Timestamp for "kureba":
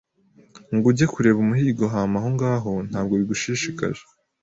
1.13-1.37